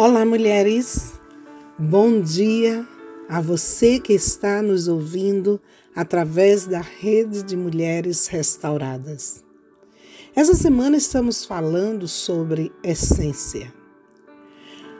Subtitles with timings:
[0.00, 1.14] Olá, mulheres.
[1.76, 2.86] Bom dia
[3.28, 5.60] a você que está nos ouvindo
[5.92, 9.44] através da rede de mulheres restauradas.
[10.36, 13.74] Essa semana estamos falando sobre essência.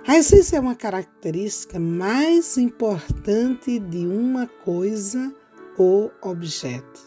[0.04, 5.32] A essência é uma característica mais importante de uma coisa
[5.76, 7.00] ou objeto.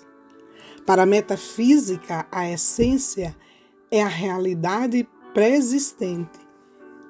[0.85, 3.35] Para a metafísica, a essência
[3.91, 6.40] é a realidade pré-existente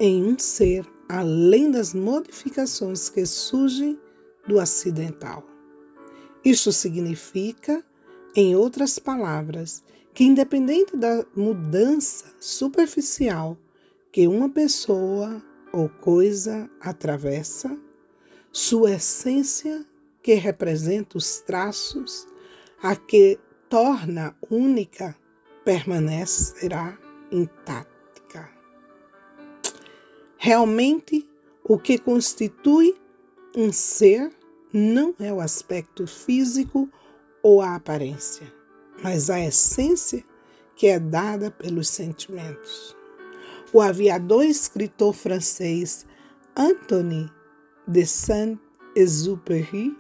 [0.04, 4.00] em um ser além das modificações que surgem
[4.48, 5.46] do acidental.
[6.44, 7.86] Isso significa,
[8.36, 13.56] em outras palavras, que independente da mudança superficial
[14.12, 15.40] que uma pessoa
[15.72, 17.78] ou coisa atravessa,
[18.52, 19.86] sua essência,
[20.24, 22.28] que representa os traços
[22.82, 23.40] a que
[23.70, 25.16] torna única,
[25.64, 26.98] permanecerá
[27.32, 27.91] intacta.
[30.44, 31.30] Realmente,
[31.64, 32.96] o que constitui
[33.56, 34.32] um ser
[34.74, 36.90] não é o aspecto físico
[37.44, 38.52] ou a aparência,
[39.04, 40.26] mas a essência
[40.76, 42.98] que é dada pelos sentimentos.
[43.72, 46.08] O aviador e escritor francês
[46.58, 47.32] Anthony
[47.88, 49.96] de Saint-Exupéry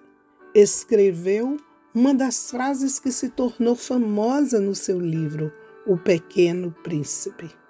[0.55, 1.55] escreveu
[1.94, 5.53] uma das frases que se tornou famosa no seu livro
[5.86, 7.61] O Pequeno Príncipe.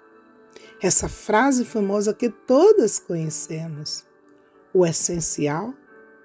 [0.82, 4.04] Essa frase famosa que todas conhecemos.
[4.74, 5.72] O essencial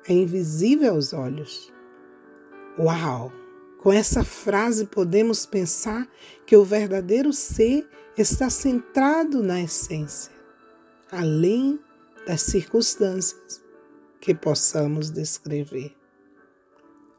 [0.08, 1.72] é invisível aos olhos.
[2.80, 3.32] Uau!
[3.78, 6.10] Com essa frase podemos pensar
[6.44, 10.34] que o verdadeiro ser está centrado na essência,
[11.12, 11.80] além
[12.26, 13.64] das circunstâncias
[14.20, 15.96] que possamos descrever.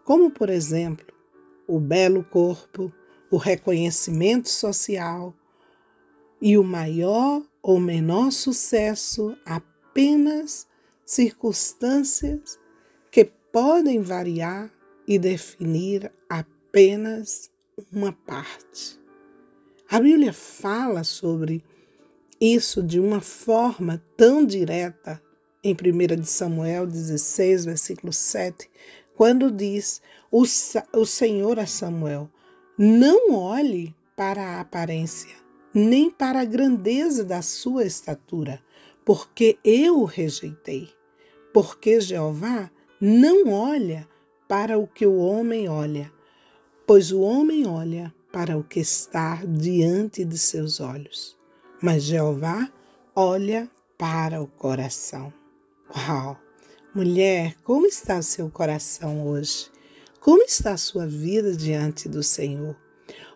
[0.02, 1.06] Como, por exemplo,
[1.68, 2.92] o belo corpo,
[3.30, 5.32] o reconhecimento social,
[6.40, 10.66] e o maior ou menor sucesso apenas
[11.04, 12.58] circunstâncias
[13.10, 14.70] que podem variar
[15.06, 17.50] e definir apenas
[17.92, 18.98] uma parte.
[19.90, 21.64] A Bíblia fala sobre
[22.40, 25.20] isso de uma forma tão direta
[25.64, 28.70] em 1 Samuel 16, versículo 7,
[29.16, 30.00] quando diz
[30.30, 30.42] o,
[30.92, 32.30] o Senhor a Samuel:
[32.76, 35.34] Não olhe para a aparência,
[35.74, 38.62] nem para a grandeza da sua estatura,
[39.04, 40.90] porque eu o rejeitei.
[41.52, 42.70] Porque Jeová
[43.00, 44.08] não olha
[44.46, 46.12] para o que o homem olha,
[46.86, 51.36] pois o homem olha para o que está diante de seus olhos,
[51.82, 52.70] mas Jeová
[53.14, 55.32] olha para o coração.
[55.94, 56.38] Uau!
[56.94, 59.70] Mulher, como está o seu coração hoje?
[60.20, 62.76] Como está a sua vida diante do Senhor?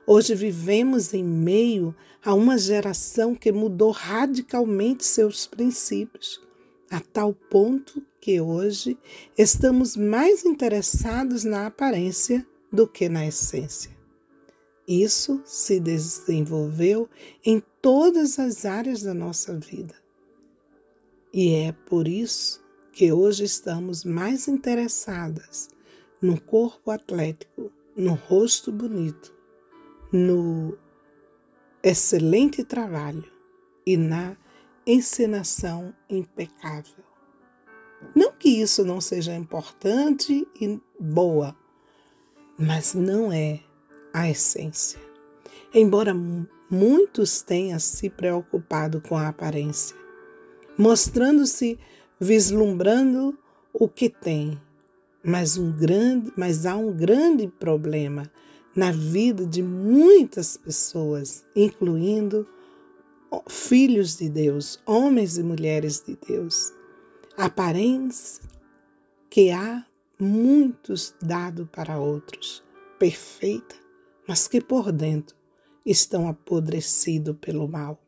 [0.04, 6.40] Hoje vivemos em meio a uma geração que mudou radicalmente seus princípios,
[6.90, 8.98] a tal ponto que hoje
[9.38, 13.96] estamos mais interessados na aparência do que na essência.
[14.88, 17.08] Isso se desenvolveu
[17.44, 19.94] em todas as áreas da nossa vida.
[21.32, 22.60] E é por isso
[22.92, 25.68] que hoje estamos mais interessadas
[26.20, 29.32] no corpo atlético, no rosto bonito,
[30.12, 30.76] no
[31.82, 33.24] excelente trabalho
[33.86, 34.36] e na
[34.86, 37.02] encenação impecável.
[38.14, 41.56] Não que isso não seja importante e boa,
[42.58, 43.60] mas não é
[44.12, 45.00] a essência.
[45.72, 46.12] Embora
[46.68, 49.96] muitos tenham se preocupado com a aparência,
[50.76, 51.78] mostrando-se
[52.20, 53.38] vislumbrando
[53.72, 54.60] o que tem,
[55.24, 58.30] mas um grande, mas há um grande problema
[58.74, 62.46] na vida de muitas pessoas, incluindo
[63.48, 66.72] filhos de Deus, homens e mulheres de Deus.
[67.36, 68.42] Aparência
[69.30, 69.86] que há
[70.18, 72.62] muitos dado para outros,
[72.98, 73.74] perfeita,
[74.28, 75.36] mas que por dentro
[75.84, 77.98] estão apodrecidos pelo mal,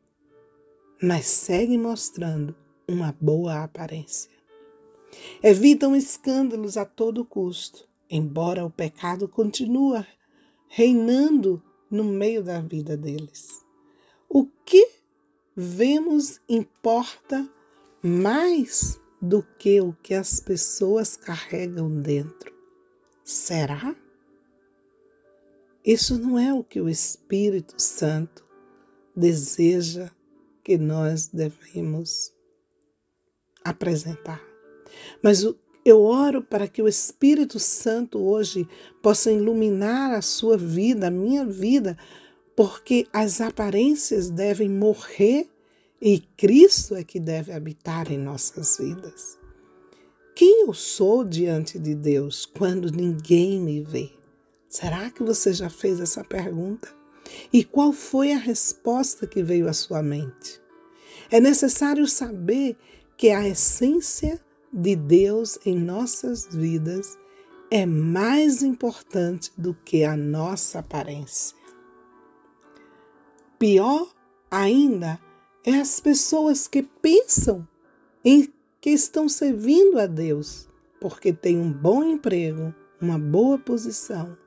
[1.01, 2.55] mas seguem mostrando
[2.87, 4.31] uma boa aparência.
[5.41, 10.05] Evitam escândalos a todo custo, embora o pecado continue
[10.67, 13.63] reinando no meio da vida deles.
[14.27, 14.87] O que
[15.55, 17.49] vemos importa
[18.01, 22.53] mais do que o que as pessoas carregam dentro.
[23.23, 23.95] Será?
[25.83, 28.45] Isso não é o que o Espírito Santo
[29.15, 30.11] deseja
[30.63, 32.33] que nós devemos
[33.63, 34.41] apresentar.
[35.23, 38.67] Mas o eu oro para que o Espírito Santo hoje
[39.03, 41.95] possa iluminar a sua vida, a minha vida,
[42.55, 45.47] porque as aparências devem morrer
[46.01, 49.37] e Cristo é que deve habitar em nossas vidas.
[50.35, 54.09] Quem eu sou diante de Deus quando ninguém me vê?
[54.67, 56.89] Será que você já fez essa pergunta?
[57.53, 60.59] E qual foi a resposta que veio à sua mente?
[61.29, 62.75] É necessário saber
[63.15, 64.43] que a essência
[64.77, 67.17] de Deus em nossas vidas
[67.71, 71.55] é mais importante do que a nossa aparência.
[73.57, 74.13] Pior
[74.51, 75.17] ainda
[75.63, 77.65] é as pessoas que pensam
[78.23, 80.67] em que estão servindo a Deus
[80.99, 84.37] porque têm um bom emprego, uma boa posição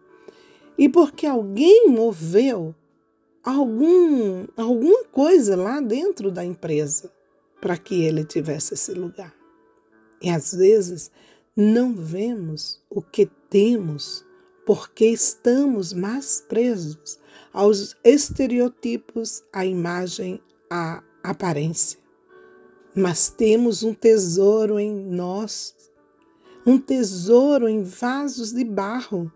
[0.77, 2.75] e porque alguém moveu
[3.43, 7.11] algum, alguma coisa lá dentro da empresa
[7.63, 9.38] para que ele tivesse esse lugar.
[10.23, 11.11] E às vezes
[11.57, 14.25] não vemos o que temos
[14.67, 17.19] porque estamos mais presos
[17.53, 21.99] aos estereotipos, à imagem, à aparência.
[22.95, 25.75] Mas temos um tesouro em nós,
[26.67, 29.33] um tesouro em vasos de barro,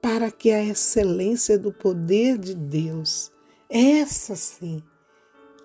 [0.00, 3.30] para que a excelência do poder de Deus,
[3.68, 4.82] essa sim,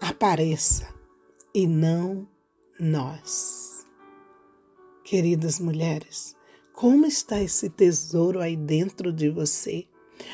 [0.02, 0.88] apareça
[1.54, 2.28] e não
[2.78, 3.65] nós.
[5.06, 6.36] Queridas mulheres,
[6.74, 9.86] como está esse tesouro aí dentro de você?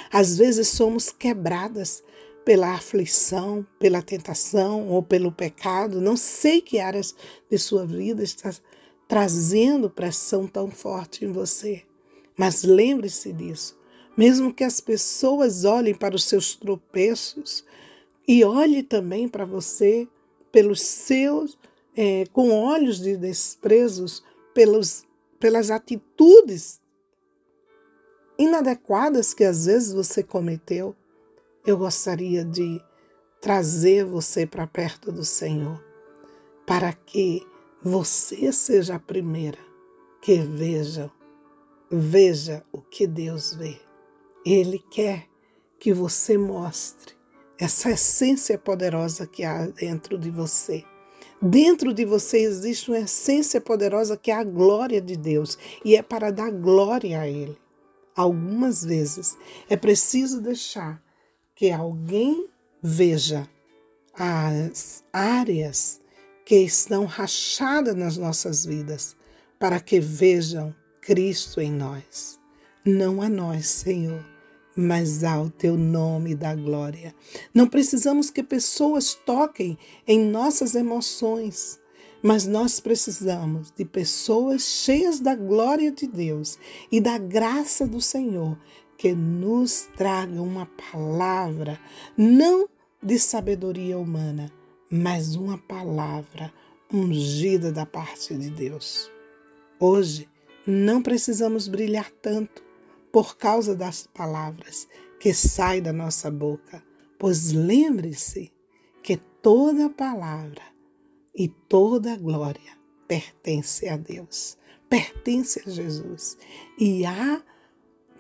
[0.10, 2.02] Às vezes somos quebradas
[2.46, 6.00] pela aflição, pela tentação ou pelo pecado.
[6.00, 7.14] Não sei que áreas
[7.50, 8.50] de sua vida está
[9.10, 11.84] trazendo pressão tão forte em você.
[12.38, 13.78] Mas lembre-se disso.
[14.16, 17.66] Mesmo que as pessoas olhem para os seus tropeços
[18.26, 20.08] e olhe também para você
[20.50, 21.60] pelos seus,
[21.94, 24.24] é, com olhos de desprezos,
[24.54, 25.04] pelos,
[25.40, 26.82] pelas atitudes
[28.38, 30.96] inadequadas que às vezes você cometeu,
[31.66, 32.82] eu gostaria de
[33.40, 35.84] trazer você para perto do Senhor,
[36.66, 37.46] para que
[37.84, 39.58] você seja a primeira
[40.22, 41.12] que veja,
[41.90, 43.80] veja o que Deus vê.
[44.46, 45.28] Ele quer
[45.80, 47.16] que você mostre
[47.60, 50.84] essa essência poderosa que há dentro de você.
[51.42, 56.04] Dentro de você existe uma essência poderosa que é a glória de Deus e é
[56.04, 57.58] para dar glória a Ele.
[58.16, 59.36] Algumas vezes
[59.68, 61.02] é preciso deixar
[61.56, 62.48] que alguém
[62.84, 63.50] veja
[64.14, 66.00] as áreas
[66.46, 69.16] que estão rachadas nas nossas vidas
[69.58, 72.40] para que vejam Cristo em nós.
[72.86, 74.24] Não a nós, Senhor,
[74.82, 77.14] mas ao teu nome da glória.
[77.54, 81.80] Não precisamos que pessoas toquem em nossas emoções,
[82.22, 86.58] mas nós precisamos de pessoas cheias da glória de Deus
[86.92, 88.58] e da graça do Senhor
[88.98, 91.80] que nos tragam uma palavra,
[92.16, 92.70] não
[93.02, 94.52] de sabedoria humana,
[94.92, 96.54] mas uma palavra
[96.94, 99.10] ungida da parte de Deus.
[99.80, 100.30] Hoje
[100.68, 102.71] não precisamos brilhar tanto
[103.12, 104.88] por causa das palavras
[105.20, 106.84] que saem da nossa boca,
[107.20, 108.52] pois lembre-se
[109.04, 110.64] que toda palavra
[111.36, 112.78] e toda glória
[113.08, 114.58] pertence a Deus,
[114.90, 116.38] pertence a Jesus.
[116.80, 117.44] E há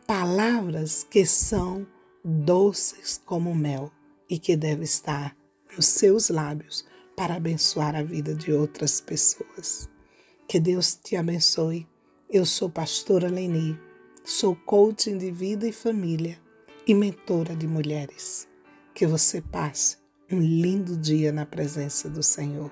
[0.05, 1.87] palavras que são
[2.23, 3.91] doces como mel
[4.29, 5.35] e que devem estar
[5.75, 9.89] nos seus lábios para abençoar a vida de outras pessoas.
[10.47, 11.87] Que Deus te abençoe.
[12.29, 13.79] Eu sou pastora Leni
[14.23, 16.37] Sou coaching de vida e família
[16.85, 18.47] e mentora de mulheres.
[18.93, 19.97] Que você passe
[20.31, 22.71] um lindo dia na presença do Senhor.